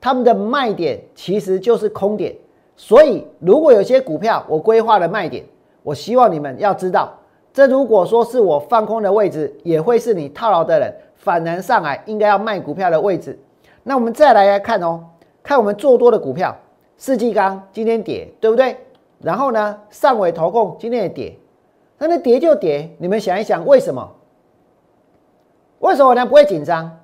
[0.00, 2.34] 他们的卖点其实就是空点。
[2.76, 5.44] 所以，如果有些股票我规划的卖点，
[5.82, 7.12] 我希望你们要知道，
[7.52, 13.38] 这如果说是我放空的位置，也会是你套牢的人反弹上来应该要卖股票的位置。
[13.82, 15.04] 那我们再来看哦，
[15.42, 16.56] 看我们做多的股票，
[16.96, 18.76] 世纪钢今天跌，对不对？
[19.20, 21.36] 然后呢，上尾投控今天也跌。
[21.98, 24.08] 那那跌就跌，你们想一想，为什么？
[25.80, 26.24] 为什么我呢？
[26.24, 26.98] 不会紧张？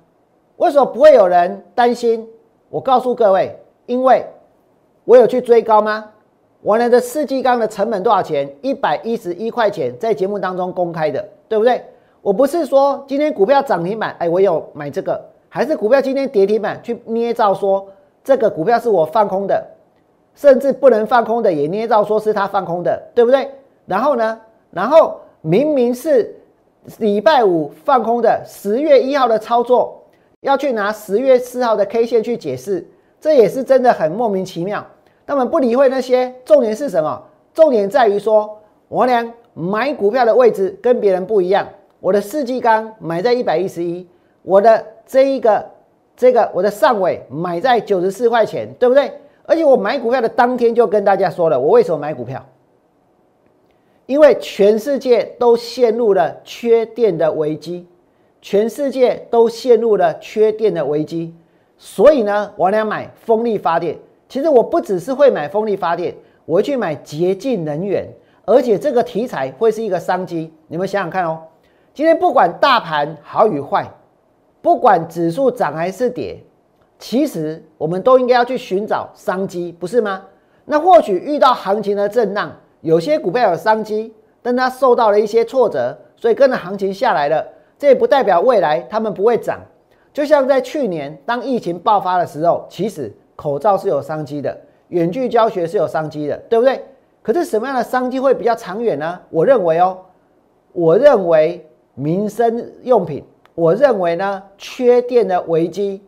[0.57, 2.27] 为什么不会有人担心？
[2.69, 4.25] 我告诉各位，因为
[5.03, 6.09] 我有去追高吗？
[6.61, 8.49] 我呢的四季钢的成本多少钱？
[8.61, 11.83] 一百一十一块钱，在节目当中公开的，对不对？
[12.25, 17.87] 我不是说今天股票涨停板，哎，我有买这个，还是股票今天跌停板去捏造说
[18.23, 19.63] 这个股票是我放空的，
[20.33, 23.47] 甚至不能放空的也捏造说是他放空的，对不对？
[23.85, 24.41] 然后呢？
[24.71, 26.35] 然后明明是
[26.97, 30.01] 礼拜五放空的十月一号的操作，
[30.39, 32.83] 要去拿十月四号的 K 线去解释，
[33.21, 34.83] 这也是真的很莫名其妙。
[35.27, 37.21] 他们不理会那些，重点是什么？
[37.53, 38.57] 重点在于说，
[38.87, 41.67] 我俩买股票的位置跟别人不一样。
[42.05, 44.05] 我的四季钢买在一百一十一，
[44.43, 45.65] 我的这一个
[46.15, 49.11] 这个我的上尾买在九十四块钱，对不对？
[49.47, 52.45] 而且我买股票的当天就跟大家说了，我为什么买股票？
[54.05, 57.87] 因为全世界都陷入了缺电的危机，
[58.39, 61.33] 全世界都陷入了缺电的危机，
[61.75, 63.97] 所以呢，我俩买风力发电。
[64.29, 66.13] 其实我不只是会买风力发电，
[66.45, 68.07] 我会去买洁净能源，
[68.45, 70.53] 而且这个题材会是一个商机。
[70.67, 71.41] 你们想想看哦，
[71.95, 73.89] 今天不管大盘好与坏，
[74.61, 76.37] 不管指数涨还是跌，
[76.99, 80.21] 其实我们都应该要去寻找商机，不是吗？
[80.65, 82.51] 那或许遇到行情的震荡。
[82.81, 87.47] 有些股票有商机，但它受到了一些挫折，所以跟着行情下来了。
[87.79, 89.61] 这也不代表未来它们不会涨。
[90.11, 94.55] 就像在去年当疫情爆发的时候，其实口罩是有商机的，
[94.89, 96.83] 远距教学是有商机的，对不对？
[97.21, 99.17] 可是什么样的商机会比较长远呢？
[99.29, 99.97] 我认为哦，
[100.73, 101.65] 我认为
[101.95, 103.23] 民生用品，
[103.55, 106.01] 我认为呢，缺电的危机，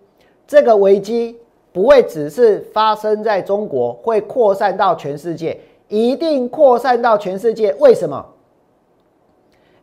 [0.46, 1.40] 这个危机
[1.74, 5.60] 不会只是发生在中国，会扩散到全世界。
[5.88, 7.74] 一定扩散到全世界？
[7.76, 8.26] 为什么？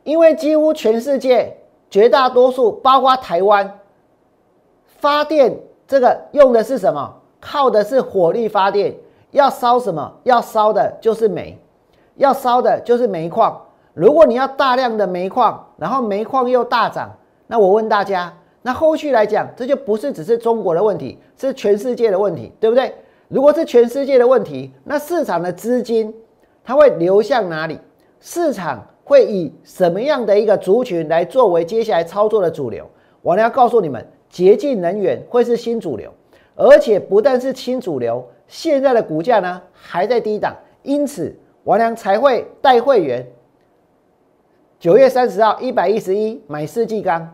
[0.03, 1.57] 因为几乎全世界
[1.89, 3.79] 绝大多数，包括台湾，
[4.99, 7.15] 发电这个用的是什么？
[7.41, 8.95] 靠的是火力发电。
[9.31, 10.13] 要烧什么？
[10.23, 11.59] 要烧的就是煤，
[12.17, 13.61] 要烧的就是煤矿。
[13.95, 17.09] 如果你要大量的煤矿，然后煤矿又大涨，
[17.47, 22.93] 那我问大家，那后续来讲，这就不是只是中国的问题，是全世界的问题，对不对？
[23.29, 26.13] 如果是全世界的问题，那市场的资金
[26.65, 27.79] 它会流向哪里？
[28.21, 32.85] 市场会以什么样的一个族群来作为接下来操作的主流？
[33.23, 36.13] 我呢要告诉你们，洁净能源会是新主流，
[36.57, 41.33] 而且不但是新主流，现在的股价呢还在低档，因此
[41.63, 43.25] 王良才会带会员
[44.85, 47.27] 九月三十号一百一十一买四季钢，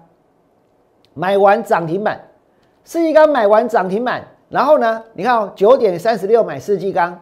[1.14, 2.20] 买完涨停板，
[2.84, 4.24] 四季钢买完涨停板。
[4.48, 5.02] 然后呢？
[5.14, 7.20] 你看哦，九点三十六买世纪钢，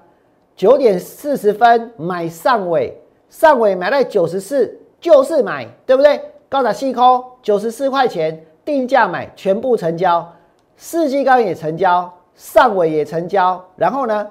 [0.55, 2.95] 九点四十分买上尾，
[3.31, 6.21] 上尾买在九十四，就是买，对不对？
[6.51, 10.31] 高达细抠九十四块钱定价买，全部成交，
[10.77, 13.65] 世纪钢也成交，上尾也成交。
[13.77, 14.27] 然后呢？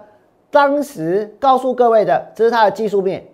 [0.51, 3.25] 当时告诉各位的，这是它的技术面。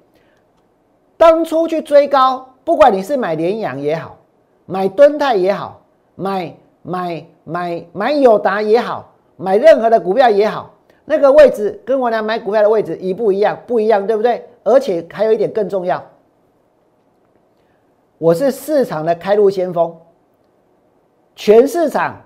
[1.17, 4.17] 当初去追高，不管你是买联阳也好，
[4.65, 5.81] 买敦泰也好，
[6.15, 9.09] 买买买买友达也好。
[9.35, 10.69] 买任何的股票也好，
[11.05, 13.57] 那个位置跟我俩买股票的位置一不一样？
[13.65, 14.47] 不一样，对不对？
[14.63, 16.01] 而且还有一点更重要，
[18.19, 19.93] 我是市场的开路先锋，
[21.35, 22.21] 全市场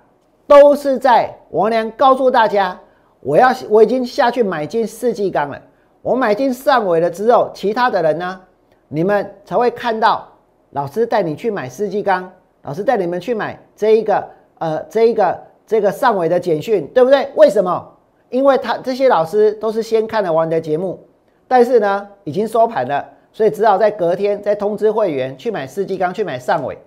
[0.46, 2.78] 都是在我俩告诉大家，
[3.22, 5.60] 我要我已经下去买进四季钢了。
[6.02, 8.42] 我买进上尾了之后，其他的人呢，
[8.88, 10.28] 你们才会看到
[10.72, 12.32] 老师带你去买四季钢，
[12.64, 14.28] 老师带你们去买这一个
[14.60, 15.48] 呃这一个。
[15.68, 17.28] 这个上尾的简讯对不对？
[17.36, 17.86] 为什么？
[18.30, 20.98] 因为他这些老师都是先看了我的节目，
[21.46, 26.78] 但是呢已经收盘了，所以只好在隔天再通知会员去买世纪钢，去买上尾。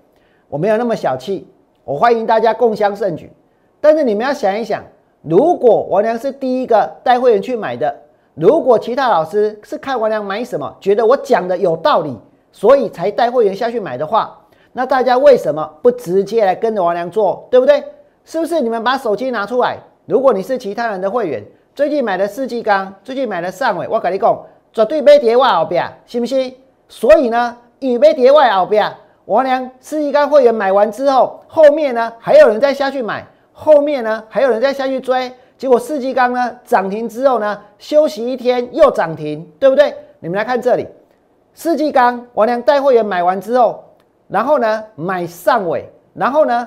[0.49, 1.47] 我没有那么小气，
[1.85, 3.31] 我欢迎大家共襄盛举。
[3.83, 4.83] 但是你们要想一想，
[5.21, 7.95] 如果王良是第一个带会员去买的，
[8.41, 12.19] 如果其他老师是看王良买什么，觉得我讲的有道理，
[12.51, 14.35] 所以才带会员下去买的话，
[14.73, 17.85] 那大家为什么不直接来跟着王良做，对不对？
[18.25, 19.77] 是不是你们把手机拿出来？
[20.07, 26.57] 如果你是其他人的会员，最近买的世纪钢，最近买的上尾，我跟你讲，绝对买跌外后边，信不信？
[26.89, 28.91] 所以呢，因为买跌外后边，
[29.27, 33.23] 我娘世纪钢会员买完之后，后面呢还有人再下去买，
[33.53, 35.31] 后面呢还有人再下去追，
[35.61, 39.95] 结果四季钢呢涨停之后呢，休息一天又涨停，对不对？
[40.19, 40.89] 你们来看这里，
[41.53, 43.85] 四季钢我娘带会员买完之后，
[44.27, 45.85] 然后呢买上尾，
[46.15, 46.67] 然后呢？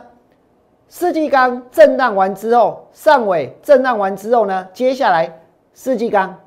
[0.87, 5.39] 四季钢震荡完之后，上尾震荡完之后呢，接下来
[5.73, 6.37] 四季钢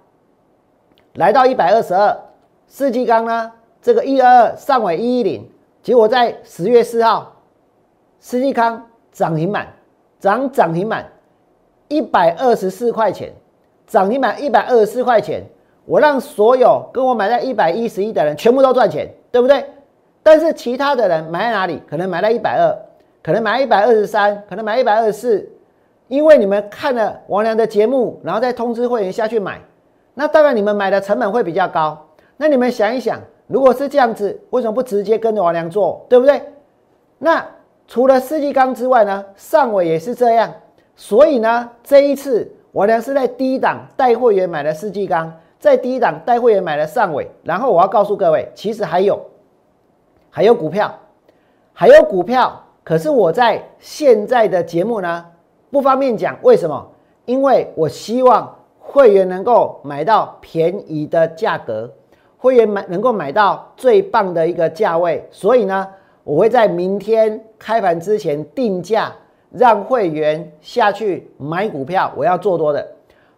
[1.15, 2.17] 来到一百二十二，
[2.69, 3.51] 四季钢呢
[3.83, 5.51] 这个一二二上尾一一零，
[5.83, 7.43] 结果在十月四号，
[8.21, 9.67] 四季钢涨停板
[10.21, 11.05] 涨涨停板
[11.89, 13.33] 一百二十四块钱，
[13.87, 15.43] 涨停板一百二十四块钱，
[15.85, 19.65] 我让所有跟我买在一百一十一的人全部都赚钱，对不对？
[20.23, 21.83] 但是其他的人买在哪里？
[21.89, 22.77] 可能买在一百二。
[23.23, 25.51] 可能买一百二十三，可能买一百二十四，
[26.07, 29.61] 因为你们看了王良的节目，然后再通知会员下去买，
[30.15, 32.07] 那当然你们买的成本会比较高。
[32.37, 36.41] 那你们想一想，如果是这样子，为什么不直接跟着王良做，对不对？
[37.19, 37.45] 那
[37.89, 40.55] 除了世纪钢之外呢，上尾也是这样。
[40.97, 49.21] 所以呢，这一次我呢是在低档带会员买了世纪钢，在低档带会员买了上尾，然后我要告诉各位，其实还有
[50.31, 50.93] 还有股票，
[51.75, 55.27] 还有股票，可是我在现在的节目呢
[55.71, 56.91] 不方便讲，为什么？
[57.27, 61.93] 因为我希望会员能够买到便宜的价格，
[62.39, 65.87] 会员买能够买到最棒的一个价位，所以呢，
[66.25, 69.13] 我会在明天开盘之前定价。
[69.57, 72.87] 让会员下去买股票，我要做多的，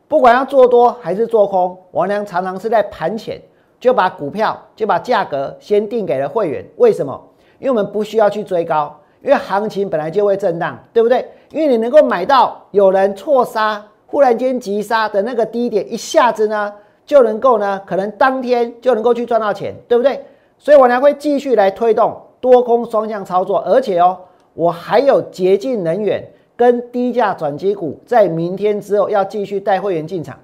[0.08, 3.40] 不管要做多还是做空，王良常常是在盘前
[3.78, 6.64] 就把股票就把价格先定给了会员。
[6.76, 7.20] 为什么？
[7.58, 11.24] 因为我们不需要去追高，因为行情本来就会震荡，对不对？
[11.50, 16.72] 因为你能够买到有人错杀，忽然间急杀的那个低点，一下子呢
[17.06, 20.24] 就能够呢，可能当天就能够去赚到钱，对不对？
[20.58, 24.18] 所以我呢会继续来推动多空双向操作，而且哦。
[24.58, 26.20] 我还有洁净能源
[26.56, 30.36] 跟低价转机股，在明天之后要继续带会员进场，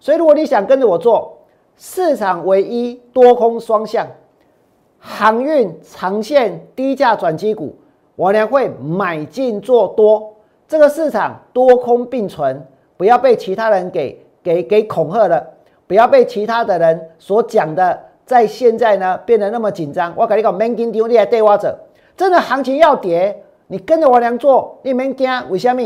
[0.00, 1.38] 所以如果你想跟着我做
[1.76, 4.04] 市场唯一多空双向
[4.98, 7.76] 航运长线低价转机股，
[8.16, 10.34] 我呢会买进做多，
[10.66, 15.46] 这个市场多空并存，不要被其他人给给给恐吓了，
[15.86, 17.96] 不要被其他的人所讲的，
[18.26, 20.12] 在现在呢变得那么紧张。
[20.16, 21.78] 我跟你讲，man 金丢你还对我者，
[22.16, 23.40] 真的行情要跌。
[23.72, 25.80] 你跟着我娘做，你免惊，为什么？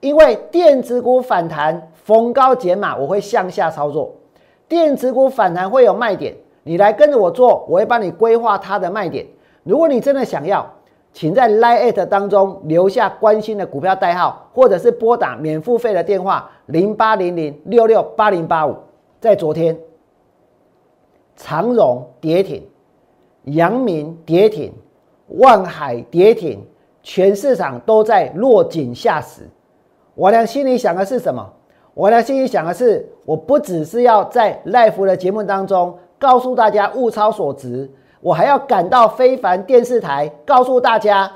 [0.00, 4.14] 因为电子股反弹逢高减码，我会向下操作。
[4.68, 9.26] 电子股反弹会有卖点，你来跟着我做，我会帮你规划它的卖点。
[9.62, 10.70] 如果你真的想要，
[11.14, 18.76] 请在 Line 当中留下关心的股票代号，或者是拨打免付费的电话零八零零六六八零八五。
[19.22, 19.74] 在昨天，
[21.34, 22.62] 长荣跌停，
[23.44, 24.70] 阳明跌停，
[25.28, 26.62] 万海跌停。
[27.02, 29.42] 全市场都在落井下石，
[30.14, 31.44] 我呢心里想的是什么？
[31.94, 37.90] 我呢心里想的是，我不只是要在赖福的节目当中告诉大家物超所值，
[38.20, 41.30] 我还要赶到非凡电视台告诉大家，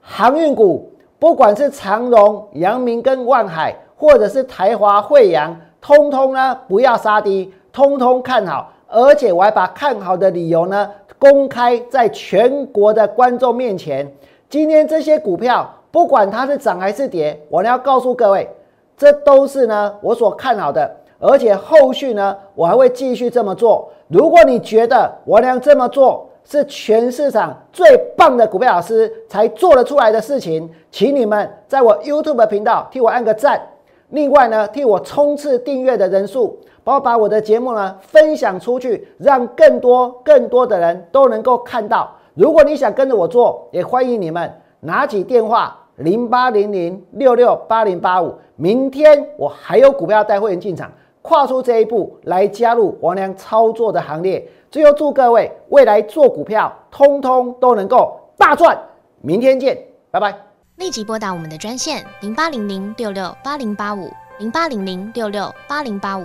[0.00, 14.10] 航运股不管是长荣、阳明跟万海，或者是台华、惠阳，通通呢不要杀低，通通看好，而且我还把看好的理由呢公开在全国的观众面前。
[14.50, 18.50] 今天这些股票，不管它是涨还是跌，我呢要告诉各位，
[18.96, 20.90] 这都是呢我所看好的，
[21.20, 23.88] 而且后续呢我还会继续这么做。
[24.08, 33.60] 如果你觉得我俩这么做是全市场最棒的股票老师才做得出来的事情，请你们在我 YouTube 频道替我按个赞。
[34.08, 42.16] 另外呢，替我冲刺订阅的人数，帮我把我的节目呢分享出去，让更多更多的人都能够看到。
[42.34, 48.34] 如果你想跟着我做，也欢迎你们拿起电话零八零零六六八零八五。
[48.56, 50.90] 明天我还有股票带会员进场，
[51.22, 54.46] 跨出这一步来加入王良操作的行列。
[54.70, 58.78] 最后祝各位未来做股票，通通都能够大赚。
[59.20, 59.76] 明天见，
[60.10, 60.34] 拜拜。
[60.76, 64.08] 立即拨打我们的专线零八零零六六八零八五。
[64.38, 66.24] 零八零零六六八零八五